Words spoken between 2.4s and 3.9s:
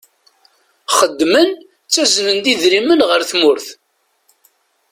idrimen ɣer tmurt.